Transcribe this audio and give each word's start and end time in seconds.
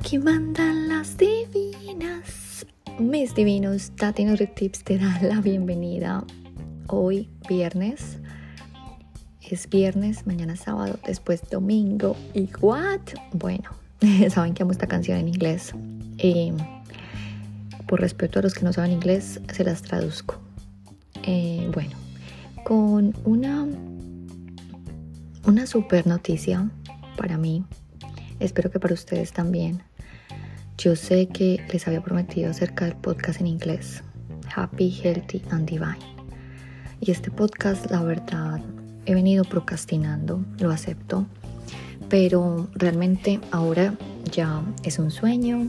Aquí 0.00 0.18
mandan 0.18 0.88
las 0.88 1.18
divinas. 1.18 2.64
Mis 2.98 3.34
divinos 3.34 3.92
Tati 3.96 4.24
Tips 4.46 4.82
te 4.82 4.96
da 4.96 5.20
la 5.20 5.42
bienvenida 5.42 6.24
hoy 6.86 7.28
viernes. 7.46 8.16
Es 9.42 9.68
viernes, 9.68 10.26
mañana 10.26 10.56
sábado, 10.56 10.98
después 11.06 11.42
domingo. 11.50 12.16
¿Y 12.32 12.48
what? 12.62 13.00
Bueno, 13.34 13.70
saben 14.30 14.54
que 14.54 14.62
amo 14.62 14.72
esta 14.72 14.86
canción 14.86 15.18
en 15.18 15.28
inglés. 15.28 15.74
Y 16.16 16.54
por 17.86 18.00
respeto 18.00 18.38
a 18.38 18.42
los 18.42 18.54
que 18.54 18.64
no 18.64 18.72
saben 18.72 18.92
inglés, 18.92 19.38
se 19.52 19.64
las 19.64 19.82
traduzco. 19.82 20.38
Eh, 21.24 21.70
bueno, 21.74 21.96
con 22.64 23.14
una, 23.26 23.66
una 25.44 25.66
super 25.66 26.06
noticia 26.06 26.70
para 27.18 27.36
mí 27.36 27.66
Espero 28.40 28.70
que 28.70 28.80
para 28.80 28.94
ustedes 28.94 29.32
también. 29.32 29.82
Yo 30.80 30.96
sé 30.96 31.28
que 31.28 31.62
les 31.70 31.86
había 31.86 32.00
prometido 32.00 32.50
acerca 32.50 32.86
del 32.86 32.96
podcast 32.96 33.38
en 33.42 33.48
inglés, 33.48 34.02
Happy, 34.56 34.88
Healthy 34.88 35.42
and 35.50 35.68
Divine. 35.68 35.98
Y 37.02 37.10
este 37.10 37.30
podcast, 37.30 37.90
la 37.90 38.02
verdad, 38.02 38.62
he 39.04 39.12
venido 39.12 39.44
procrastinando, 39.44 40.42
lo 40.58 40.70
acepto, 40.70 41.26
pero 42.08 42.66
realmente 42.72 43.40
ahora 43.50 43.92
ya 44.32 44.62
es 44.82 44.98
un 44.98 45.10
sueño 45.10 45.68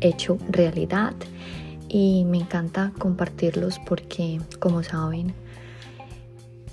hecho 0.00 0.38
realidad 0.48 1.14
y 1.88 2.24
me 2.24 2.38
encanta 2.38 2.92
compartirlos 3.00 3.80
porque, 3.80 4.40
como 4.60 4.84
saben, 4.84 5.34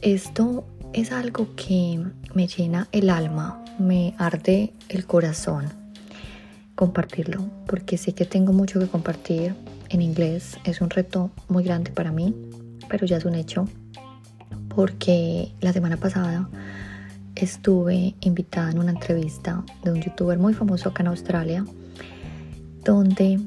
esto 0.01 0.63
es 0.93 1.11
algo 1.11 1.47
que 1.55 1.99
me 2.35 2.45
llena 2.45 2.87
el 2.91 3.09
alma 3.09 3.65
me 3.79 4.13
arde 4.19 4.73
el 4.89 5.07
corazón 5.07 5.78
compartirlo, 6.79 7.45
porque 7.67 7.97
sé 7.97 8.13
que 8.13 8.23
tengo 8.23 8.53
mucho 8.53 8.79
que 8.79 8.87
compartir 8.87 9.53
en 9.89 10.01
inglés. 10.01 10.57
Es 10.63 10.79
un 10.79 10.89
reto 10.89 11.29
muy 11.49 11.65
grande 11.65 11.91
para 11.91 12.13
mí, 12.13 12.33
pero 12.87 13.05
ya 13.05 13.17
es 13.17 13.25
un 13.25 13.35
hecho, 13.35 13.67
porque 14.73 15.51
la 15.59 15.73
semana 15.73 15.97
pasada 15.97 16.49
estuve 17.35 18.15
invitada 18.21 18.71
en 18.71 18.79
una 18.79 18.91
entrevista 18.91 19.61
de 19.83 19.91
un 19.91 20.01
youtuber 20.01 20.39
muy 20.39 20.53
famoso 20.53 20.87
acá 20.87 21.03
en 21.03 21.07
Australia, 21.07 21.65
donde 22.85 23.41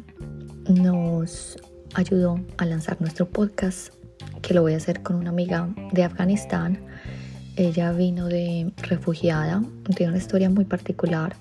nos 0.69 1.57
ayudó 1.95 2.39
a 2.59 2.67
lanzar 2.67 3.01
nuestro 3.01 3.31
podcast, 3.31 3.95
que 4.43 4.53
lo 4.53 4.61
voy 4.61 4.75
a 4.75 4.77
hacer 4.77 5.03
con 5.03 5.17
una 5.17 5.31
amiga 5.31 5.71
de 5.93 6.05
Afganistán 6.05 6.81
ella 7.57 7.93
vino 7.93 8.29
de 8.29 8.73
refugiada, 8.79 9.63
tiene 9.95 10.13
una 10.13 10.19
historia 10.19 10.49
muy 10.49 10.65
particular. 10.65 11.37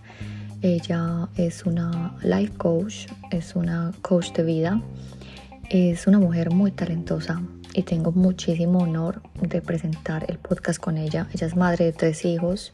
Ella 0.63 1.27
es 1.37 1.65
una 1.65 2.15
life 2.21 2.53
coach, 2.55 3.07
es 3.31 3.55
una 3.55 3.93
coach 4.03 4.31
de 4.33 4.43
vida, 4.43 4.79
es 5.71 6.05
una 6.05 6.19
mujer 6.19 6.51
muy 6.51 6.69
talentosa 6.69 7.41
y 7.73 7.81
tengo 7.81 8.11
muchísimo 8.11 8.79
honor 8.79 9.23
de 9.41 9.59
presentar 9.63 10.23
el 10.27 10.37
podcast 10.37 10.79
con 10.79 10.97
ella. 10.97 11.27
Ella 11.33 11.47
es 11.47 11.55
madre 11.55 11.85
de 11.85 11.93
tres 11.93 12.25
hijos, 12.25 12.73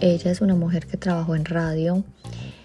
ella 0.00 0.30
es 0.30 0.40
una 0.40 0.54
mujer 0.54 0.86
que 0.86 0.96
trabajó 0.96 1.36
en 1.36 1.44
radio, 1.44 2.04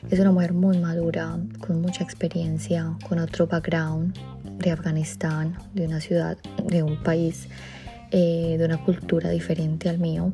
es 0.09 0.19
una 0.19 0.31
mujer 0.31 0.53
muy 0.53 0.77
madura, 0.77 1.37
con 1.59 1.81
mucha 1.81 2.05
experiencia, 2.05 2.95
con 3.09 3.19
otro 3.19 3.47
background 3.47 4.17
de 4.57 4.71
Afganistán, 4.71 5.57
de 5.73 5.85
una 5.85 5.99
ciudad, 5.99 6.37
de 6.65 6.81
un 6.81 7.03
país 7.03 7.49
eh, 8.11 8.55
de 8.57 8.63
una 8.63 8.77
cultura 8.77 9.31
diferente 9.31 9.89
al 9.89 9.99
mío. 9.99 10.31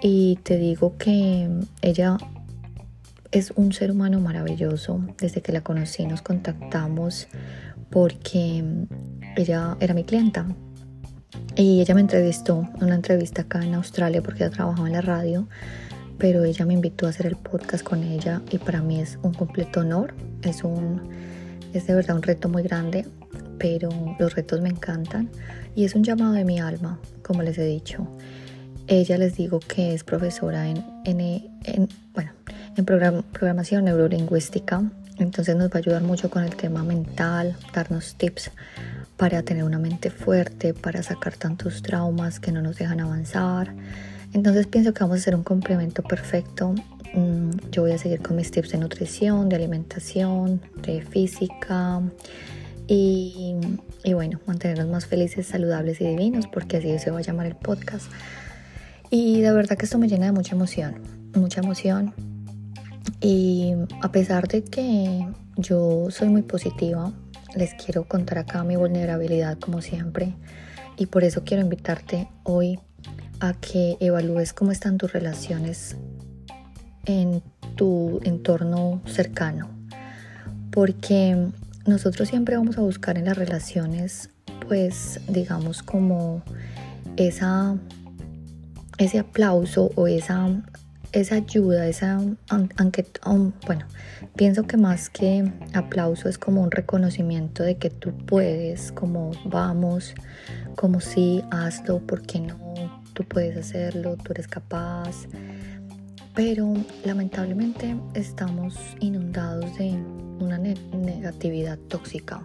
Y 0.00 0.38
te 0.44 0.56
digo 0.56 0.96
que 0.96 1.50
ella 1.82 2.16
es 3.34 3.52
un 3.56 3.72
ser 3.72 3.90
humano 3.90 4.20
maravilloso. 4.20 5.04
Desde 5.18 5.42
que 5.42 5.52
la 5.52 5.62
conocí 5.62 6.06
nos 6.06 6.22
contactamos 6.22 7.28
porque 7.90 8.64
ella 9.36 9.76
era 9.80 9.92
mi 9.92 10.04
clienta. 10.04 10.46
Y 11.56 11.80
ella 11.80 11.94
me 11.94 12.00
entrevistó, 12.00 12.68
una 12.80 12.94
entrevista 12.94 13.42
acá 13.42 13.62
en 13.62 13.74
Australia 13.74 14.22
porque 14.22 14.44
ella 14.44 14.50
trabajaba 14.50 14.86
en 14.86 14.94
la 14.94 15.00
radio, 15.00 15.48
pero 16.16 16.44
ella 16.44 16.64
me 16.64 16.74
invitó 16.74 17.06
a 17.06 17.10
hacer 17.10 17.26
el 17.26 17.36
podcast 17.36 17.84
con 17.84 18.02
ella 18.04 18.40
y 18.50 18.58
para 18.58 18.80
mí 18.80 19.00
es 19.00 19.18
un 19.22 19.34
completo 19.34 19.80
honor, 19.80 20.14
es 20.42 20.62
un 20.62 21.02
es 21.72 21.88
de 21.88 21.94
verdad 21.94 22.14
un 22.14 22.22
reto 22.22 22.48
muy 22.48 22.62
grande 22.62 23.04
pero 23.58 23.88
los 24.18 24.34
retos 24.34 24.60
me 24.60 24.68
encantan 24.68 25.30
y 25.74 25.84
es 25.84 25.94
un 25.94 26.04
llamado 26.04 26.32
de 26.32 26.44
mi 26.44 26.58
alma, 26.58 27.00
como 27.22 27.42
les 27.42 27.58
he 27.58 27.64
dicho. 27.64 28.06
Ella 28.86 29.16
les 29.18 29.36
digo 29.36 29.60
que 29.60 29.94
es 29.94 30.04
profesora 30.04 30.68
en, 30.68 30.84
en, 31.04 31.88
bueno, 32.12 32.32
en 32.76 32.84
programación 32.84 33.84
neurolingüística, 33.84 34.82
entonces 35.18 35.54
nos 35.56 35.68
va 35.68 35.74
a 35.74 35.78
ayudar 35.78 36.02
mucho 36.02 36.30
con 36.30 36.42
el 36.42 36.56
tema 36.56 36.82
mental, 36.82 37.56
darnos 37.72 38.16
tips 38.16 38.50
para 39.16 39.42
tener 39.42 39.64
una 39.64 39.78
mente 39.78 40.10
fuerte, 40.10 40.74
para 40.74 41.02
sacar 41.02 41.36
tantos 41.36 41.82
traumas 41.82 42.40
que 42.40 42.50
no 42.50 42.62
nos 42.62 42.76
dejan 42.76 43.00
avanzar. 43.00 43.72
Entonces 44.32 44.66
pienso 44.66 44.92
que 44.92 45.04
vamos 45.04 45.18
a 45.18 45.20
hacer 45.20 45.36
un 45.36 45.44
complemento 45.44 46.02
perfecto. 46.02 46.74
Mm, 47.14 47.50
yo 47.70 47.82
voy 47.82 47.92
a 47.92 47.98
seguir 47.98 48.20
con 48.22 48.36
mis 48.36 48.50
tips 48.50 48.72
de 48.72 48.78
nutrición, 48.78 49.48
de 49.48 49.56
alimentación, 49.56 50.60
de 50.82 51.02
física, 51.02 52.02
y, 52.86 53.56
bueno, 54.12 54.40
mantenernos 54.46 54.88
más 54.88 55.06
felices, 55.06 55.46
saludables 55.46 56.00
y 56.00 56.06
divinos, 56.06 56.46
porque 56.46 56.78
así 56.78 56.98
se 56.98 57.10
va 57.10 57.18
a 57.18 57.22
llamar 57.22 57.46
el 57.46 57.56
podcast. 57.56 58.10
Y 59.10 59.40
de 59.40 59.52
verdad 59.52 59.78
que 59.78 59.86
esto 59.86 59.98
me 59.98 60.08
llena 60.08 60.26
de 60.26 60.32
mucha 60.32 60.54
emoción, 60.54 60.96
mucha 61.34 61.60
emoción. 61.60 62.12
Y 63.24 63.72
a 64.02 64.12
pesar 64.12 64.48
de 64.48 64.62
que 64.62 65.26
yo 65.56 66.08
soy 66.10 66.28
muy 66.28 66.42
positiva, 66.42 67.10
les 67.56 67.72
quiero 67.72 68.06
contar 68.06 68.36
acá 68.36 68.62
mi 68.64 68.76
vulnerabilidad 68.76 69.58
como 69.58 69.80
siempre. 69.80 70.34
Y 70.98 71.06
por 71.06 71.24
eso 71.24 71.42
quiero 71.42 71.62
invitarte 71.62 72.28
hoy 72.42 72.78
a 73.40 73.54
que 73.54 73.96
evalúes 73.98 74.52
cómo 74.52 74.72
están 74.72 74.98
tus 74.98 75.14
relaciones 75.14 75.96
en 77.06 77.42
tu 77.76 78.20
entorno 78.24 79.00
cercano. 79.06 79.70
Porque 80.70 81.48
nosotros 81.86 82.28
siempre 82.28 82.58
vamos 82.58 82.76
a 82.76 82.82
buscar 82.82 83.16
en 83.16 83.24
las 83.24 83.38
relaciones, 83.38 84.28
pues 84.68 85.18
digamos 85.28 85.82
como 85.82 86.42
esa, 87.16 87.78
ese 88.98 89.18
aplauso 89.18 89.92
o 89.94 90.08
esa, 90.08 90.62
esa 91.14 91.36
ayuda, 91.36 91.86
esa, 91.86 92.20
aunque, 92.76 93.06
bueno, 93.66 93.86
pienso 94.34 94.64
que 94.64 94.76
más 94.76 95.08
que 95.08 95.50
aplauso 95.72 96.28
es 96.28 96.38
como 96.38 96.62
un 96.62 96.70
reconocimiento 96.70 97.62
de 97.62 97.76
que 97.76 97.88
tú 97.88 98.12
puedes, 98.26 98.90
como 98.92 99.30
vamos, 99.44 100.14
como 100.74 101.00
sí, 101.00 101.42
hazlo, 101.50 102.00
porque 102.06 102.40
no? 102.40 102.58
Tú 103.12 103.24
puedes 103.24 103.56
hacerlo, 103.56 104.16
tú 104.16 104.32
eres 104.32 104.48
capaz. 104.48 105.28
Pero 106.34 106.74
lamentablemente 107.04 107.96
estamos 108.14 108.76
inundados 108.98 109.78
de 109.78 109.92
una 110.40 110.58
negatividad 110.58 111.78
tóxica. 111.88 112.42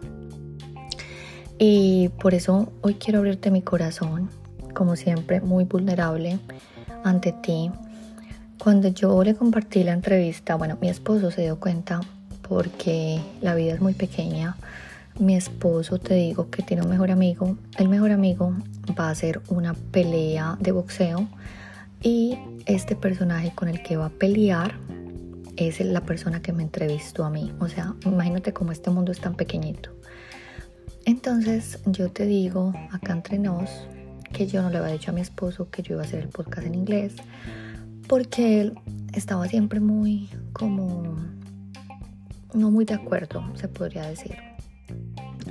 Y 1.58 2.10
por 2.22 2.36
eso 2.36 2.72
hoy 2.82 2.94
quiero 2.94 3.20
abrirte 3.20 3.50
mi 3.50 3.64
corazón, 3.64 4.30
como 4.76 4.96
siempre, 4.96 5.42
muy 5.42 5.64
vulnerable 5.64 6.38
ante 7.04 7.32
ti. 7.32 7.72
Cuando 8.60 8.90
yo 8.90 9.24
le 9.24 9.36
compartí 9.36 9.86
la 9.86 9.94
entrevista, 9.94 10.56
bueno, 10.56 10.78
mi 10.82 10.90
esposo 10.90 11.32
se 11.32 11.44
dio 11.44 11.62
cuenta 11.62 12.02
porque 12.42 13.22
la 13.40 13.56
vida 13.56 13.74
es 13.74 13.80
muy 13.80 13.94
pequeña. 13.94 14.58
Mi 15.18 15.38
esposo, 15.38 15.98
te 15.98 16.16
digo 16.16 16.50
que 16.50 16.62
tiene 16.62 16.84
un 16.84 16.90
mejor 16.90 17.10
amigo. 17.10 17.58
El 17.78 17.88
mejor 17.88 18.12
amigo 18.12 18.54
va 19.00 19.08
a 19.08 19.12
hacer 19.12 19.42
una 19.48 19.74
pelea 19.74 20.58
de 20.60 20.74
boxeo 20.74 21.30
y 22.04 22.38
este 22.66 22.98
personaje 22.98 23.54
con 23.56 23.70
el 23.70 23.82
que 23.82 23.96
va 23.96 24.08
a 24.08 24.10
pelear 24.10 24.74
es 25.56 25.80
la 25.80 26.02
persona 26.02 26.42
que 26.42 26.52
me 26.52 26.64
entrevistó 26.64 27.24
a 27.24 27.30
mí. 27.30 27.54
O 27.60 27.70
sea, 27.70 27.94
imagínate 28.06 28.52
cómo 28.52 28.74
este 28.74 28.90
mundo 28.90 29.14
es 29.14 29.22
tan 29.22 29.36
pequeñito. 29.36 29.92
Entonces 31.06 31.80
yo 31.86 32.12
te 32.12 32.26
digo 32.26 32.74
acá 32.92 33.14
entre 33.14 33.40
nos 33.40 33.70
que 34.34 34.48
yo 34.48 34.62
no 34.62 34.70
le 34.70 34.80
había 34.80 34.92
dicho 34.92 35.12
a 35.12 35.14
mi 35.14 35.22
esposo 35.22 35.70
que 35.72 35.82
yo 35.82 35.94
iba 35.94 36.04
a 36.04 36.06
hacer 36.06 36.20
el 36.20 36.28
podcast 36.28 36.68
en 36.68 36.76
inglés 36.76 37.16
porque 38.10 38.60
él 38.60 38.80
estaba 39.14 39.48
siempre 39.48 39.80
muy 39.80 40.28
como 40.52 41.16
no 42.54 42.72
muy 42.72 42.84
de 42.84 42.96
acuerdo, 42.96 43.46
se 43.56 43.68
podría 43.68 44.08
decir. 44.08 44.36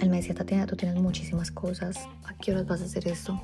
Él 0.00 0.10
me 0.10 0.16
decía, 0.16 0.34
Tatiana, 0.34 0.66
tú 0.66 0.74
tienes 0.76 1.00
muchísimas 1.00 1.52
cosas, 1.52 1.96
¿a 2.24 2.34
qué 2.34 2.50
horas 2.50 2.66
vas 2.66 2.82
a 2.82 2.84
hacer 2.84 3.06
esto? 3.06 3.40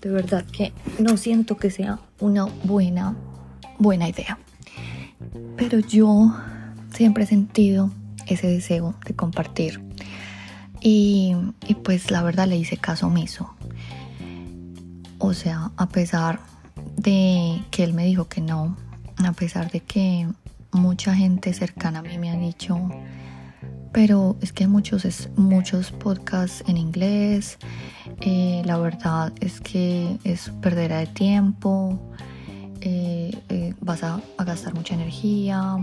De 0.00 0.08
verdad 0.08 0.44
que 0.44 0.72
no 1.00 1.16
siento 1.16 1.56
que 1.56 1.70
sea 1.70 1.98
una 2.20 2.44
buena, 2.44 3.16
buena 3.78 4.08
idea. 4.08 4.38
Pero 5.56 5.80
yo 5.80 6.32
siempre 6.92 7.24
he 7.24 7.26
sentido 7.26 7.90
ese 8.28 8.46
deseo 8.46 8.94
de 9.04 9.14
compartir. 9.14 9.82
Y, 10.80 11.34
pues 11.82 12.10
la 12.10 12.22
verdad 12.22 12.46
le 12.46 12.56
hice 12.56 12.76
caso 12.76 13.08
omiso. 13.08 13.52
O 15.18 15.32
sea, 15.32 15.72
a 15.76 15.88
pesar 15.88 16.40
de 16.96 17.62
que 17.70 17.84
él 17.84 17.94
me 17.94 18.04
dijo 18.04 18.28
que 18.28 18.40
no, 18.40 18.76
a 19.18 19.32
pesar 19.32 19.70
de 19.70 19.80
que 19.80 20.26
mucha 20.72 21.14
gente 21.14 21.52
cercana 21.52 22.00
a 22.00 22.02
mí 22.02 22.18
me 22.18 22.30
ha 22.30 22.36
dicho, 22.36 22.78
pero 23.92 24.36
es 24.40 24.52
que 24.52 24.64
hay 24.64 24.70
muchos, 24.70 25.28
muchos 25.36 25.92
podcasts 25.92 26.64
en 26.66 26.76
inglés, 26.76 27.58
eh, 28.20 28.62
la 28.64 28.78
verdad 28.78 29.32
es 29.40 29.60
que 29.60 30.18
es 30.24 30.50
perder 30.60 30.92
de 30.92 31.06
tiempo, 31.06 31.98
eh, 32.80 33.30
eh, 33.48 33.74
vas 33.80 34.02
a, 34.02 34.20
a, 34.36 34.44
gastar 34.44 34.74
mucha 34.74 34.94
energía, 34.94 35.76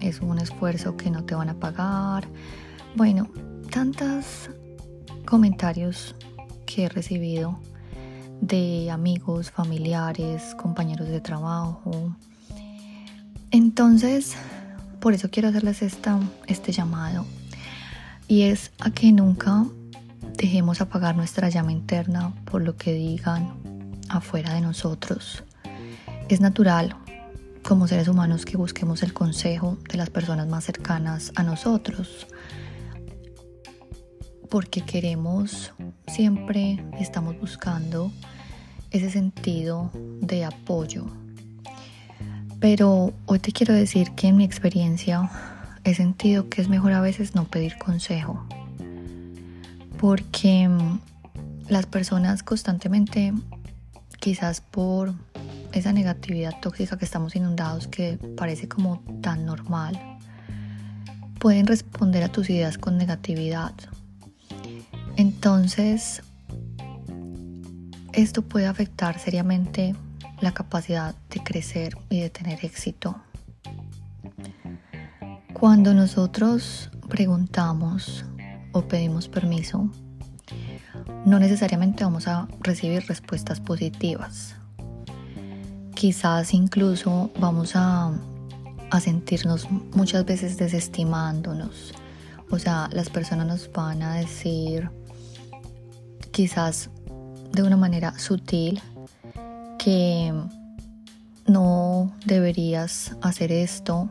es 0.00 0.20
un 0.20 0.38
esfuerzo 0.38 0.96
que 0.96 1.10
no 1.10 1.24
te 1.24 1.34
van 1.34 1.50
a 1.50 1.54
pagar. 1.54 2.26
Bueno, 2.96 3.28
tantos 3.70 4.50
comentarios 5.24 6.14
que 6.66 6.84
he 6.84 6.88
recibido 6.88 7.60
de 8.40 8.90
amigos, 8.90 9.50
familiares, 9.50 10.54
compañeros 10.54 11.08
de 11.08 11.20
trabajo. 11.20 12.16
Entonces, 13.50 14.36
por 15.00 15.14
eso 15.14 15.30
quiero 15.30 15.48
hacerles 15.48 15.82
esta, 15.82 16.18
este 16.46 16.72
llamado. 16.72 17.24
Y 18.26 18.42
es 18.42 18.72
a 18.80 18.90
que 18.90 19.12
nunca 19.12 19.64
dejemos 20.36 20.80
apagar 20.80 21.16
nuestra 21.16 21.48
llama 21.48 21.72
interna 21.72 22.32
por 22.44 22.62
lo 22.62 22.76
que 22.76 22.92
digan 22.92 23.54
afuera 24.08 24.54
de 24.54 24.60
nosotros. 24.60 25.44
Es 26.28 26.40
natural 26.40 26.96
como 27.62 27.86
seres 27.86 28.08
humanos 28.08 28.44
que 28.44 28.56
busquemos 28.56 29.02
el 29.02 29.12
consejo 29.12 29.78
de 29.90 29.98
las 29.98 30.10
personas 30.10 30.46
más 30.46 30.64
cercanas 30.64 31.32
a 31.36 31.42
nosotros. 31.42 32.26
Porque 34.50 34.80
queremos, 34.80 35.72
siempre 36.06 36.82
estamos 36.98 37.38
buscando 37.38 38.10
ese 38.90 39.10
sentido 39.10 39.90
de 39.94 40.44
apoyo. 40.44 41.06
Pero 42.60 43.12
hoy 43.26 43.38
te 43.38 43.52
quiero 43.52 43.74
decir 43.74 44.12
que 44.12 44.28
en 44.28 44.36
mi 44.36 44.44
experiencia 44.44 45.30
he 45.84 45.94
sentido 45.94 46.48
que 46.48 46.60
es 46.60 46.68
mejor 46.68 46.92
a 46.92 47.00
veces 47.00 47.34
no 47.34 47.44
pedir 47.44 47.76
consejo. 47.78 48.46
Porque 49.98 50.68
mm, 50.68 51.00
las 51.68 51.86
personas 51.86 52.42
constantemente, 52.42 53.32
quizás 54.18 54.60
por 54.60 55.14
esa 55.72 55.92
negatividad 55.92 56.58
tóxica 56.60 56.96
que 56.96 57.04
estamos 57.04 57.36
inundados, 57.36 57.86
que 57.86 58.18
parece 58.36 58.68
como 58.68 59.02
tan 59.20 59.44
normal, 59.44 59.98
pueden 61.38 61.66
responder 61.66 62.22
a 62.24 62.28
tus 62.28 62.50
ideas 62.50 62.78
con 62.78 62.96
negatividad. 62.96 63.72
Entonces, 65.18 66.22
esto 68.12 68.42
puede 68.42 68.68
afectar 68.68 69.18
seriamente 69.18 69.96
la 70.40 70.52
capacidad 70.52 71.12
de 71.28 71.42
crecer 71.42 71.98
y 72.08 72.20
de 72.20 72.30
tener 72.30 72.64
éxito. 72.64 73.16
Cuando 75.52 75.92
nosotros 75.92 76.88
preguntamos 77.08 78.24
o 78.70 78.82
pedimos 78.82 79.26
permiso, 79.26 79.90
no 81.26 81.40
necesariamente 81.40 82.04
vamos 82.04 82.28
a 82.28 82.46
recibir 82.60 83.04
respuestas 83.08 83.58
positivas. 83.58 84.54
Quizás 85.96 86.54
incluso 86.54 87.32
vamos 87.40 87.72
a, 87.74 88.12
sentirnos 89.00 89.68
muchas 89.68 90.24
veces 90.24 90.58
desestimándonos. 90.58 91.92
O 92.50 92.58
sea, 92.60 92.88
las 92.92 93.10
personas 93.10 93.48
nos 93.48 93.72
van 93.72 94.02
a 94.02 94.14
decir 94.14 94.88
quizás 96.38 96.88
de 97.52 97.64
una 97.64 97.76
manera 97.76 98.16
sutil 98.16 98.80
que 99.76 100.32
no 101.48 102.12
deberías 102.26 103.16
hacer 103.22 103.50
esto 103.50 104.08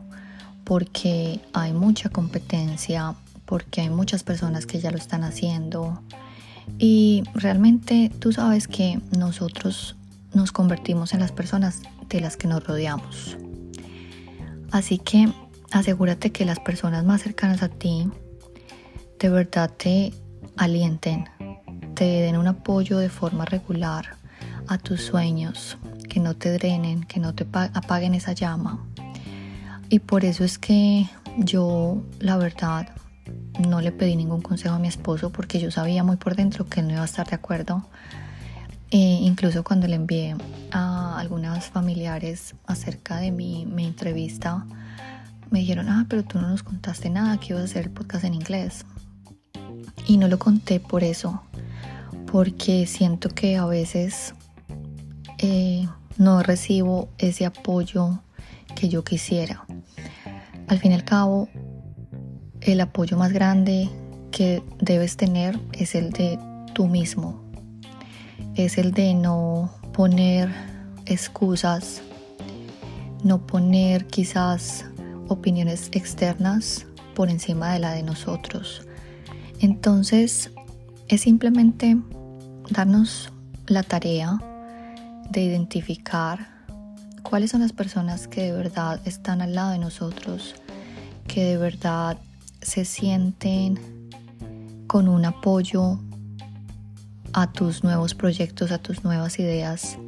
porque 0.62 1.40
hay 1.54 1.72
mucha 1.72 2.10
competencia, 2.10 3.14
porque 3.46 3.80
hay 3.80 3.88
muchas 3.88 4.24
personas 4.24 4.66
que 4.66 4.78
ya 4.78 4.90
lo 4.90 4.98
están 4.98 5.24
haciendo 5.24 6.02
y 6.78 7.22
realmente 7.32 8.12
tú 8.18 8.30
sabes 8.32 8.68
que 8.68 9.00
nosotros 9.16 9.96
nos 10.34 10.52
convertimos 10.52 11.14
en 11.14 11.20
las 11.20 11.32
personas 11.32 11.80
de 12.10 12.20
las 12.20 12.36
que 12.36 12.46
nos 12.46 12.62
rodeamos. 12.62 13.38
Así 14.70 14.98
que 14.98 15.32
asegúrate 15.70 16.30
que 16.30 16.44
las 16.44 16.60
personas 16.60 17.06
más 17.06 17.22
cercanas 17.22 17.62
a 17.62 17.70
ti 17.70 18.10
de 19.18 19.30
verdad 19.30 19.72
te 19.74 20.12
alienten, 20.58 21.24
te 21.98 22.04
den 22.04 22.36
un 22.36 22.46
apoyo 22.46 22.98
de 22.98 23.08
forma 23.08 23.44
regular 23.44 24.14
a 24.68 24.78
tus 24.78 25.02
sueños, 25.02 25.78
que 26.08 26.20
no 26.20 26.34
te 26.34 26.52
drenen, 26.52 27.02
que 27.02 27.18
no 27.18 27.34
te 27.34 27.44
apaguen 27.52 28.14
esa 28.14 28.34
llama. 28.34 28.78
Y 29.88 29.98
por 29.98 30.24
eso 30.24 30.44
es 30.44 30.60
que 30.60 31.08
yo, 31.38 32.00
la 32.20 32.36
verdad, 32.36 32.88
no 33.68 33.80
le 33.80 33.90
pedí 33.90 34.14
ningún 34.14 34.42
consejo 34.42 34.76
a 34.76 34.78
mi 34.78 34.86
esposo 34.86 35.32
porque 35.32 35.58
yo 35.58 35.72
sabía 35.72 36.04
muy 36.04 36.18
por 36.18 36.36
dentro 36.36 36.68
que 36.68 36.82
no 36.82 36.92
iba 36.92 37.02
a 37.02 37.04
estar 37.04 37.26
de 37.26 37.34
acuerdo. 37.34 37.84
E 38.92 38.98
incluso 38.98 39.64
cuando 39.64 39.88
le 39.88 39.96
envié 39.96 40.36
a 40.70 41.18
algunas 41.18 41.66
familiares 41.66 42.54
acerca 42.68 43.16
de 43.16 43.32
mi, 43.32 43.66
mi 43.66 43.86
entrevista, 43.86 44.64
me 45.50 45.58
dijeron, 45.58 45.88
ah, 45.88 46.06
pero 46.08 46.22
tú 46.22 46.40
no 46.40 46.48
nos 46.48 46.62
contaste 46.62 47.10
nada, 47.10 47.40
que 47.40 47.54
ibas 47.54 47.62
a 47.62 47.64
hacer 47.64 47.86
el 47.86 47.90
podcast 47.90 48.22
en 48.22 48.34
inglés. 48.34 48.84
Y 50.06 50.16
no 50.16 50.28
lo 50.28 50.38
conté 50.38 50.78
por 50.78 51.02
eso, 51.02 51.42
porque 52.30 52.86
siento 52.86 53.30
que 53.30 53.56
a 53.56 53.64
veces 53.64 54.34
eh, 55.38 55.88
no 56.18 56.42
recibo 56.42 57.08
ese 57.18 57.46
apoyo 57.46 58.20
que 58.74 58.88
yo 58.88 59.02
quisiera. 59.02 59.64
Al 60.66 60.78
fin 60.78 60.92
y 60.92 60.94
al 60.94 61.04
cabo, 61.04 61.48
el 62.60 62.80
apoyo 62.80 63.16
más 63.16 63.32
grande 63.32 63.88
que 64.30 64.62
debes 64.78 65.16
tener 65.16 65.58
es 65.72 65.94
el 65.94 66.10
de 66.10 66.38
tú 66.74 66.86
mismo. 66.86 67.42
Es 68.54 68.76
el 68.76 68.92
de 68.92 69.14
no 69.14 69.72
poner 69.92 70.50
excusas, 71.06 72.02
no 73.24 73.46
poner 73.46 74.06
quizás 74.06 74.84
opiniones 75.28 75.88
externas 75.92 76.86
por 77.14 77.30
encima 77.30 77.72
de 77.72 77.78
la 77.78 77.92
de 77.92 78.02
nosotros. 78.02 78.82
Entonces, 79.60 80.50
es 81.08 81.22
simplemente 81.22 81.96
darnos 82.70 83.32
la 83.66 83.82
tarea 83.82 84.38
de 85.30 85.42
identificar 85.42 86.46
cuáles 87.22 87.50
son 87.50 87.60
las 87.60 87.72
personas 87.72 88.28
que 88.28 88.42
de 88.42 88.52
verdad 88.52 89.00
están 89.04 89.42
al 89.42 89.54
lado 89.54 89.72
de 89.72 89.78
nosotros, 89.78 90.54
que 91.26 91.44
de 91.44 91.58
verdad 91.58 92.18
se 92.62 92.84
sienten 92.84 93.78
con 94.86 95.08
un 95.08 95.24
apoyo 95.24 95.98
a 97.32 97.52
tus 97.52 97.84
nuevos 97.84 98.14
proyectos, 98.14 98.72
a 98.72 98.78
tus 98.78 99.04
nuevas 99.04 99.38
ideas, 99.38 99.98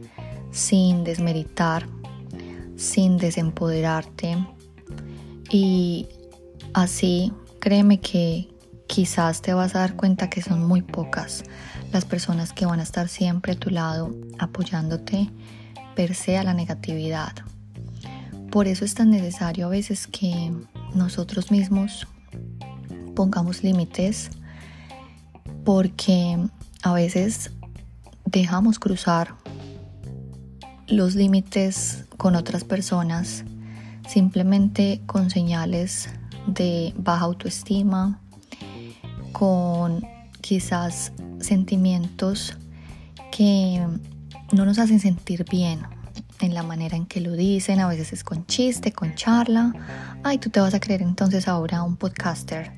sin 0.50 1.04
desmeritar, 1.04 1.86
sin 2.76 3.18
desempoderarte. 3.18 4.38
Y 5.50 6.08
así, 6.72 7.32
créeme 7.58 8.00
que 8.00 8.48
quizás 8.86 9.42
te 9.42 9.52
vas 9.52 9.74
a 9.74 9.80
dar 9.80 9.96
cuenta 9.96 10.30
que 10.30 10.42
son 10.42 10.66
muy 10.66 10.82
pocas 10.82 11.44
las 11.92 12.04
personas 12.04 12.52
que 12.52 12.66
van 12.66 12.80
a 12.80 12.82
estar 12.82 13.08
siempre 13.08 13.52
a 13.52 13.56
tu 13.56 13.70
lado 13.70 14.14
apoyándote 14.38 15.30
per 15.94 16.14
se 16.14 16.38
a 16.38 16.44
la 16.44 16.54
negatividad. 16.54 17.32
Por 18.50 18.66
eso 18.66 18.84
es 18.84 18.94
tan 18.94 19.10
necesario 19.10 19.66
a 19.66 19.70
veces 19.70 20.06
que 20.06 20.52
nosotros 20.94 21.50
mismos 21.50 22.06
pongamos 23.14 23.62
límites 23.62 24.30
porque 25.64 26.38
a 26.82 26.92
veces 26.92 27.52
dejamos 28.24 28.78
cruzar 28.78 29.34
los 30.88 31.14
límites 31.14 32.06
con 32.16 32.34
otras 32.34 32.64
personas 32.64 33.44
simplemente 34.08 35.00
con 35.06 35.30
señales 35.30 36.08
de 36.46 36.92
baja 36.96 37.26
autoestima, 37.26 38.20
con 39.32 40.04
quizás 40.40 41.12
sentimientos 41.40 42.56
que 43.30 43.84
no 44.52 44.64
nos 44.64 44.78
hacen 44.78 45.00
sentir 45.00 45.44
bien 45.50 45.80
en 46.40 46.54
la 46.54 46.62
manera 46.62 46.96
en 46.96 47.06
que 47.06 47.20
lo 47.20 47.32
dicen, 47.32 47.80
a 47.80 47.88
veces 47.88 48.12
es 48.12 48.24
con 48.24 48.46
chiste, 48.46 48.92
con 48.92 49.14
charla. 49.14 49.72
Ay, 50.22 50.38
tú 50.38 50.50
te 50.50 50.60
vas 50.60 50.74
a 50.74 50.80
creer 50.80 51.02
entonces 51.02 51.48
ahora 51.48 51.82
un 51.82 51.96
podcaster. 51.96 52.72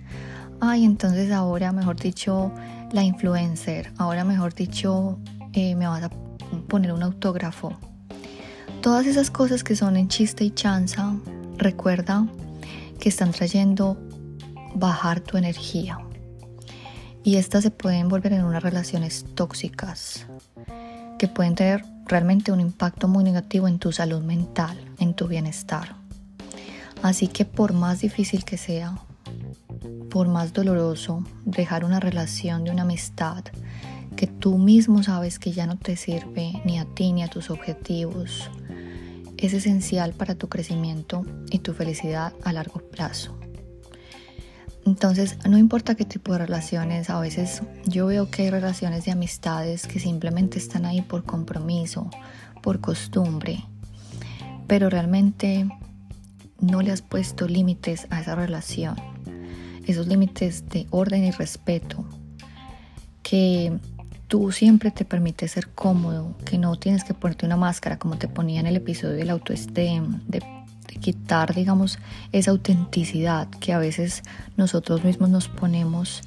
Ay, 0.60 0.84
entonces 0.84 1.30
ahora, 1.32 1.72
mejor 1.72 1.96
dicho, 1.96 2.52
la 2.92 3.02
influencer. 3.02 3.92
Ahora, 3.98 4.24
mejor 4.24 4.54
dicho, 4.54 5.18
eh, 5.52 5.74
me 5.76 5.86
vas 5.86 6.04
a 6.04 6.10
poner 6.68 6.92
un 6.92 7.02
autógrafo. 7.02 7.76
Todas 8.80 9.06
esas 9.06 9.30
cosas 9.30 9.62
que 9.62 9.76
son 9.76 9.96
en 9.96 10.08
chiste 10.08 10.44
y 10.44 10.50
chanza, 10.50 11.14
recuerda 11.56 12.26
que 12.98 13.08
están 13.08 13.30
trayendo 13.30 13.96
bajar 14.74 15.20
tu 15.20 15.36
energía 15.36 15.98
y 17.24 17.36
estas 17.36 17.62
se 17.62 17.70
pueden 17.70 18.08
volver 18.08 18.32
en 18.32 18.44
unas 18.44 18.62
relaciones 18.62 19.24
tóxicas 19.34 20.26
que 21.18 21.28
pueden 21.28 21.54
tener 21.54 21.84
realmente 22.06 22.52
un 22.52 22.60
impacto 22.60 23.06
muy 23.08 23.22
negativo 23.22 23.68
en 23.68 23.78
tu 23.78 23.92
salud 23.92 24.22
mental, 24.22 24.76
en 24.98 25.14
tu 25.14 25.28
bienestar. 25.28 25.94
Así 27.02 27.28
que 27.28 27.44
por 27.44 27.72
más 27.72 28.00
difícil 28.00 28.44
que 28.44 28.56
sea, 28.56 28.98
por 30.10 30.28
más 30.28 30.52
doloroso 30.52 31.24
dejar 31.44 31.84
una 31.84 32.00
relación 32.00 32.64
de 32.64 32.70
una 32.70 32.82
amistad 32.82 33.44
que 34.16 34.26
tú 34.26 34.58
mismo 34.58 35.02
sabes 35.02 35.38
que 35.38 35.52
ya 35.52 35.66
no 35.66 35.78
te 35.78 35.96
sirve 35.96 36.60
ni 36.64 36.78
a 36.78 36.84
ti 36.84 37.12
ni 37.12 37.22
a 37.22 37.28
tus 37.28 37.50
objetivos, 37.50 38.50
es 39.36 39.54
esencial 39.54 40.12
para 40.12 40.34
tu 40.34 40.48
crecimiento 40.48 41.24
y 41.50 41.60
tu 41.60 41.72
felicidad 41.72 42.32
a 42.44 42.52
largo 42.52 42.80
plazo. 42.80 43.41
Entonces, 44.84 45.38
no 45.48 45.58
importa 45.58 45.94
qué 45.94 46.04
tipo 46.04 46.32
de 46.32 46.38
relaciones, 46.38 47.08
a 47.08 47.20
veces 47.20 47.62
yo 47.86 48.06
veo 48.06 48.30
que 48.30 48.42
hay 48.42 48.50
relaciones 48.50 49.04
de 49.04 49.12
amistades 49.12 49.86
que 49.86 50.00
simplemente 50.00 50.58
están 50.58 50.86
ahí 50.86 51.02
por 51.02 51.24
compromiso, 51.24 52.10
por 52.62 52.80
costumbre, 52.80 53.64
pero 54.66 54.90
realmente 54.90 55.68
no 56.60 56.82
le 56.82 56.90
has 56.90 57.02
puesto 57.02 57.46
límites 57.46 58.06
a 58.10 58.20
esa 58.20 58.34
relación, 58.34 58.96
esos 59.86 60.08
límites 60.08 60.68
de 60.68 60.86
orden 60.90 61.24
y 61.24 61.30
respeto, 61.30 62.04
que 63.22 63.78
tú 64.26 64.50
siempre 64.50 64.90
te 64.90 65.04
permites 65.04 65.52
ser 65.52 65.68
cómodo, 65.68 66.36
que 66.44 66.58
no 66.58 66.76
tienes 66.76 67.04
que 67.04 67.14
ponerte 67.14 67.46
una 67.46 67.56
máscara 67.56 67.98
como 67.98 68.18
te 68.18 68.28
ponía 68.28 68.60
en 68.60 68.66
el 68.66 68.76
episodio 68.76 69.14
del 69.14 69.30
autoestima, 69.30 70.20
de 70.26 70.42
quitar, 70.98 71.54
digamos, 71.54 71.98
esa 72.32 72.50
autenticidad 72.50 73.48
que 73.48 73.72
a 73.72 73.78
veces 73.78 74.22
nosotros 74.56 75.04
mismos 75.04 75.30
nos 75.30 75.48
ponemos 75.48 76.22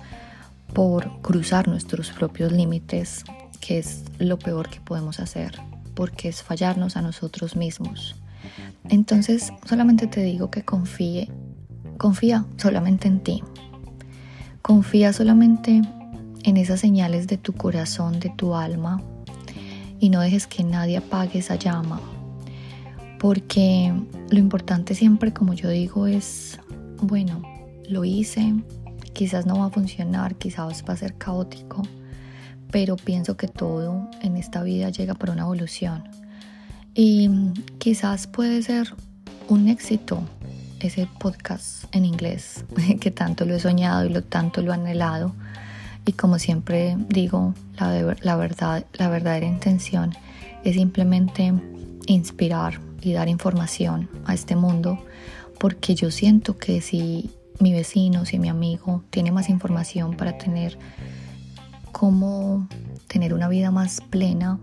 por 0.74 1.22
cruzar 1.22 1.68
nuestros 1.68 2.12
propios 2.12 2.52
límites, 2.52 3.24
que 3.62 3.80
es 3.80 4.04
lo 4.20 4.38
peor 4.38 4.70
que 4.70 4.82
podemos 4.82 5.20
hacer, 5.20 5.60
porque 5.94 6.30
es 6.30 6.44
fallarnos 6.44 6.98
a 6.98 7.02
nosotros 7.02 7.56
mismos. 7.56 8.16
Entonces, 8.90 9.52
solamente 9.68 10.08
te 10.08 10.22
digo 10.22 10.52
que 10.52 10.64
confíe, 10.64 11.30
confía 11.98 12.46
solamente 12.58 13.08
en 13.08 13.20
ti. 13.22 13.44
Confía 14.62 15.14
solamente 15.14 15.82
en 16.44 16.58
esas 16.58 16.80
señales 16.80 17.28
de 17.28 17.38
tu 17.38 17.54
corazón, 17.54 18.20
de 18.20 18.32
tu 18.36 18.56
alma, 18.56 19.02
y 20.00 20.10
no 20.10 20.20
dejes 20.20 20.46
que 20.48 20.64
nadie 20.64 20.98
apague 20.98 21.40
esa 21.40 21.56
llama 21.56 22.00
porque 23.26 23.92
lo 24.30 24.38
importante 24.38 24.94
siempre, 24.94 25.34
como 25.34 25.56
yo 25.56 25.68
digo, 25.68 26.06
es, 26.06 26.60
bueno, 27.02 27.42
lo 27.90 28.06
hice, 28.06 28.54
quizás 29.14 29.48
no 29.48 29.58
va 29.58 29.66
a 29.66 29.70
funcionar, 29.72 30.36
quizás 30.36 30.86
va 30.88 30.94
a 30.94 30.98
ser 30.98 31.16
caótico, 31.16 31.82
pero 32.70 32.96
pienso 32.98 33.36
que 33.36 33.48
todo 33.48 34.12
en 34.22 34.38
esta 34.38 34.62
vida 34.62 34.92
llega 34.92 35.16
por 35.16 35.32
una 35.32 35.42
evolución. 35.42 36.04
Y 36.94 37.32
quizás 37.80 38.28
puede 38.28 38.62
ser 38.62 38.94
un 39.48 39.70
éxito 39.70 40.22
ese 40.80 41.10
podcast 41.20 41.86
en 41.96 42.06
inglés, 42.06 42.64
que 43.00 43.10
tanto 43.10 43.46
lo 43.46 43.56
he 43.56 43.60
soñado 43.60 44.06
y 44.06 44.10
lo 44.10 44.22
tanto 44.22 44.62
lo 44.62 44.70
he 44.70 44.76
anhelado. 44.76 45.34
Y 46.06 46.12
como 46.12 46.38
siempre 46.38 46.96
digo, 47.10 47.56
la, 47.80 48.16
la 48.22 48.36
verdad, 48.36 48.86
la 48.94 49.10
verdadera 49.10 49.48
intención 49.48 50.14
es 50.64 50.76
simplemente 50.76 51.52
inspirar 52.06 52.80
y 53.06 53.14
dar 53.14 53.30
información 53.30 54.10
a 54.26 54.34
este 54.34 54.56
mundo, 54.56 54.98
porque 55.60 55.94
yo 55.94 56.10
siento 56.12 56.58
que 56.58 56.82
si 56.82 57.30
mi 57.60 57.72
vecino, 57.72 58.26
si 58.26 58.40
mi 58.40 58.50
amigo 58.50 59.04
tiene 59.12 59.32
más 59.32 59.50
información 59.50 60.18
para 60.18 60.38
tener 60.38 60.78
cómo 61.92 62.68
tener 63.08 63.34
una 63.34 63.48
vida 63.48 63.72
más 63.72 64.02
plena, 64.02 64.60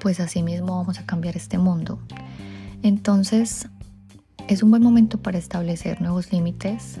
pues 0.00 0.20
así 0.20 0.42
mismo 0.42 0.76
vamos 0.76 0.98
a 0.98 1.06
cambiar 1.06 1.36
este 1.36 1.58
mundo. 1.58 1.98
Entonces, 2.82 3.68
es 4.46 4.62
un 4.62 4.70
buen 4.70 4.82
momento 4.82 5.18
para 5.18 5.38
establecer 5.38 6.00
nuevos 6.00 6.30
límites, 6.30 7.00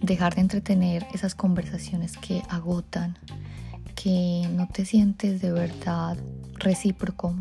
dejar 0.00 0.34
de 0.34 0.40
entretener 0.40 1.06
esas 1.14 1.34
conversaciones 1.34 2.16
que 2.16 2.42
agotan, 2.48 3.18
que 3.94 4.48
no 4.56 4.66
te 4.68 4.84
sientes 4.84 5.40
de 5.40 5.52
verdad 5.52 6.16
recíproco, 6.54 7.36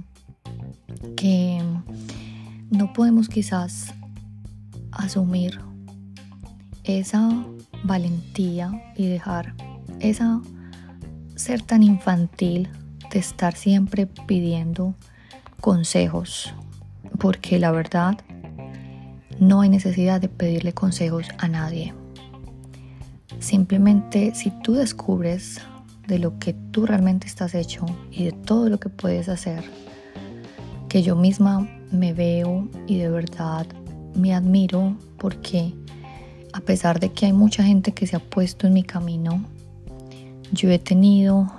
que 1.16 1.62
no 2.72 2.94
podemos 2.94 3.28
quizás 3.28 3.94
asumir 4.92 5.60
esa 6.86 7.30
valentía 7.84 8.94
y 8.96 9.08
dejar 9.08 9.54
esa 10.00 10.42
ser 11.36 11.62
tan 11.62 11.84
infantil 11.84 12.70
de 13.12 13.20
estar 13.20 13.56
siempre 13.56 14.08
pidiendo 14.08 14.96
consejos, 15.60 16.54
porque 17.20 17.60
la 17.60 17.72
verdad 17.72 18.18
no 19.38 19.62
hay 19.62 19.70
necesidad 19.70 20.22
de 20.22 20.30
pedirle 20.30 20.74
consejos 20.74 21.28
a 21.40 21.50
nadie. 21.50 21.94
Simplemente 23.40 24.34
si 24.34 24.50
tú 24.64 24.74
descubres 24.74 25.60
de 26.08 26.20
lo 26.20 26.40
que 26.40 26.54
tú 26.54 26.86
realmente 26.86 27.28
estás 27.28 27.54
hecho 27.54 27.86
y 28.12 28.24
de 28.24 28.32
todo 28.32 28.70
lo 28.70 28.80
que 28.80 28.90
puedes 28.90 29.28
hacer, 29.28 29.62
que 30.88 31.04
yo 31.04 31.18
misma 31.18 31.68
me 31.92 32.14
veo 32.14 32.68
y 32.88 32.98
de 32.98 33.10
verdad 33.10 33.68
me 34.16 34.34
admiro 34.34 34.96
porque 35.18 35.74
a 36.54 36.60
pesar 36.62 37.00
de 37.00 37.12
que 37.12 37.28
hay 37.28 37.34
mucha 37.34 37.64
gente 37.64 37.94
que 37.94 38.08
se 38.08 38.16
ha 38.16 38.20
puesto 38.20 38.68
en 38.68 38.74
mi 38.74 38.84
camino, 38.84 39.44
yo 40.52 40.70
he 40.70 40.80
tenido 40.80 41.52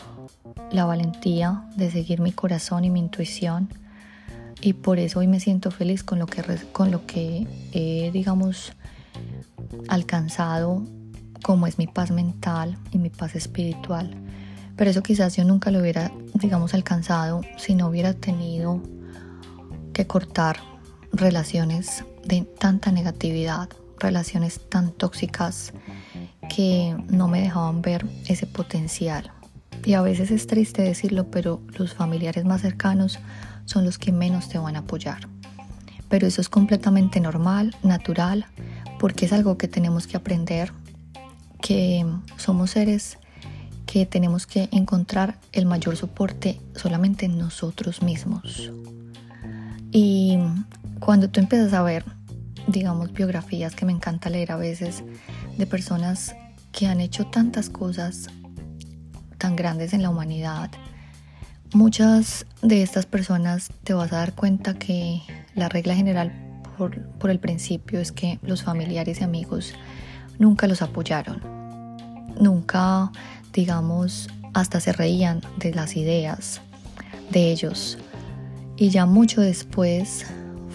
la 0.71 0.85
valentía 0.85 1.65
de 1.77 1.91
seguir 1.91 2.21
mi 2.21 2.33
corazón 2.33 2.85
y 2.85 2.91
mi 2.91 3.01
intuición 3.01 3.69
y 4.61 4.75
por 4.75 4.99
eso 4.99 5.19
hoy 5.19 5.27
me 5.27 5.41
siento 5.41 5.71
feliz 5.71 6.03
con 6.03 6.19
lo 6.19 6.27
que, 6.27 6.43
con 6.73 6.91
lo 6.91 7.05
que 7.07 7.47
he, 7.73 8.11
digamos, 8.13 8.73
alcanzado 9.89 10.83
como 11.43 11.67
es 11.67 11.79
mi 11.79 11.89
paz 11.89 12.11
mental 12.13 12.79
y 12.93 12.99
mi 12.99 13.11
paz 13.11 13.35
espiritual. 13.35 14.15
Pero 14.77 14.91
eso 14.91 15.03
quizás 15.03 15.37
yo 15.37 15.45
nunca 15.45 15.71
lo 15.71 15.81
hubiera, 15.81 16.13
digamos, 16.35 16.75
alcanzado 16.75 17.43
si 17.57 17.75
no 17.75 17.89
hubiera 17.89 18.15
tenido 18.15 18.81
que 19.93 20.07
cortar 20.07 20.59
relaciones 21.13 22.05
de 22.25 22.43
tanta 22.43 22.93
negatividad, 22.93 23.69
relaciones 23.99 24.61
tan 24.69 24.93
tóxicas 24.93 25.73
que 26.55 26.97
no 27.09 27.29
me 27.29 27.41
dejaban 27.41 27.83
ver 27.83 28.07
ese 28.27 28.47
potencial. 28.47 29.31
Y 29.85 29.95
a 29.95 30.03
veces 30.03 30.31
es 30.31 30.47
triste 30.47 30.83
decirlo, 30.83 31.31
pero 31.31 31.61
los 31.79 31.95
familiares 31.95 32.45
más 32.45 32.61
cercanos 32.61 33.19
son 33.65 33.85
los 33.85 33.99
que 33.99 34.13
menos 34.13 34.49
te 34.49 34.59
van 34.59 34.77
a 34.77 34.81
apoyar. 34.81 35.29
Pero 36.09 36.27
eso 36.27 36.41
es 36.41 36.49
completamente 36.49 37.21
normal, 37.21 37.75
natural, 37.83 38.47
porque 38.99 39.27
es 39.27 39.33
algo 39.33 39.57
que 39.57 39.69
tenemos 39.69 40.07
que 40.07 40.17
aprender, 40.17 40.73
que 41.61 42.07
somos 42.37 42.73
seres 42.73 43.19
que 43.93 44.07
tenemos 44.07 44.47
que 44.47 44.71
encontrar 44.73 45.39
el 45.53 45.67
mayor 45.67 45.97
soporte 45.97 46.59
solamente 46.75 47.27
en 47.27 47.37
nosotros 47.37 48.01
mismos. 48.01 48.73
Y 49.93 50.39
cuando 51.01 51.29
tú 51.29 51.41
empiezas 51.41 51.75
a 51.75 51.83
ver, 51.83 52.05
digamos, 52.67 53.13
biografías 53.13 53.75
que 53.75 53.85
me 53.85 53.93
encanta 53.93 54.31
leer 54.31 54.53
a 54.53 54.57
veces 54.57 55.05
de 55.59 55.67
personas 55.67 56.35
que 56.73 56.87
han 56.87 57.01
hecho 57.01 57.27
tantas 57.27 57.69
cosas 57.69 58.29
tan 59.37 59.55
grandes 59.55 59.93
en 59.93 60.03
la 60.03 60.09
humanidad, 60.09 60.71
muchas 61.75 62.47
de 62.63 62.83
estas 62.83 63.05
personas 63.05 63.71
te 63.85 63.93
vas 63.93 64.13
a 64.15 64.17
dar 64.17 64.35
cuenta 64.35 64.75
que 64.75 65.21
la 65.55 65.69
regla 65.69 65.95
general 65.95 66.33
por, 66.79 67.31
el 67.31 67.39
principio 67.39 68.01
es 68.01 68.13
que 68.13 68.39
los 68.43 68.63
familiares 68.63 69.21
y 69.21 69.25
amigos 69.25 69.75
nunca 70.39 70.67
los 70.67 70.81
apoyaron, 70.81 71.43
nunca, 72.41 73.13
digamos, 73.53 74.29
hasta 74.55 74.81
se 74.81 74.93
reían 74.93 75.43
de 75.59 75.75
las 75.75 75.97
ideas 75.97 76.63
de 77.31 77.53
ellos 77.53 77.99
y 78.83 78.91
ya 78.91 79.07
mucho 79.07 79.41
después 79.41 80.27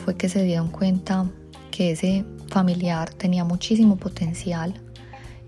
fue 0.05 0.15
que 0.15 0.29
se 0.29 0.41
dieron 0.41 0.69
cuenta 0.69 1.29
que 1.71 1.91
ese 1.91 2.23
familiar 2.47 3.13
tenía 3.13 3.43
muchísimo 3.43 3.97
potencial 3.97 4.75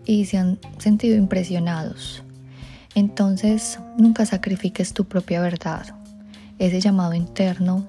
y 0.06 0.26
se 0.26 0.40
han 0.40 0.60
sentido 0.78 1.16
impresionados. 1.16 2.22
Entonces 2.96 3.80
nunca 3.98 4.26
sacrifiques 4.26 4.94
tu 4.94 5.06
propia 5.06 5.40
verdad, 5.40 5.96
ese 6.58 6.82
llamado 6.82 7.14
interno 7.14 7.88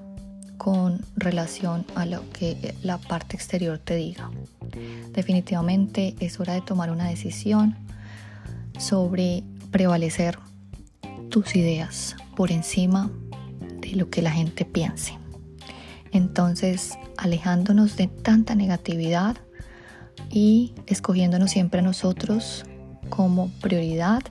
con 0.55 1.01
relación 1.17 1.85
a 1.95 2.05
lo 2.05 2.23
que 2.31 2.73
la 2.81 2.97
parte 2.97 3.35
exterior 3.35 3.77
te 3.77 3.97
diga. 3.97 4.31
Definitivamente 5.11 6.15
es 6.21 6.39
hora 6.39 6.53
de 6.53 6.61
tomar 6.61 6.91
una 6.91 7.09
decisión 7.09 7.75
sobre 8.79 9.43
prevalecer 9.69 10.39
tus 11.27 11.57
ideas 11.57 12.15
por 12.37 12.53
encima 12.53 13.11
lo 13.95 14.09
que 14.09 14.21
la 14.21 14.31
gente 14.31 14.65
piense. 14.65 15.17
Entonces, 16.11 16.97
alejándonos 17.17 17.95
de 17.95 18.07
tanta 18.07 18.55
negatividad 18.55 19.37
y 20.29 20.73
escogiéndonos 20.87 21.51
siempre 21.51 21.79
a 21.79 21.83
nosotros 21.83 22.65
como 23.09 23.49
prioridad, 23.61 24.21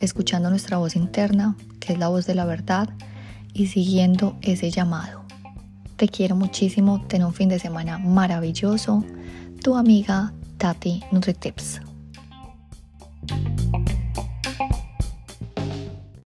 escuchando 0.00 0.50
nuestra 0.50 0.76
voz 0.76 0.96
interna, 0.96 1.56
que 1.80 1.92
es 1.92 1.98
la 1.98 2.08
voz 2.08 2.26
de 2.26 2.34
la 2.34 2.44
verdad, 2.44 2.88
y 3.52 3.68
siguiendo 3.68 4.36
ese 4.42 4.70
llamado. 4.70 5.24
Te 5.96 6.08
quiero 6.08 6.34
muchísimo. 6.34 7.04
Ten 7.06 7.24
un 7.24 7.32
fin 7.32 7.48
de 7.48 7.58
semana 7.58 7.98
maravilloso. 7.98 9.04
Tu 9.62 9.76
amiga 9.76 10.32
Tati 10.58 11.02
NutriTips. 11.12 11.93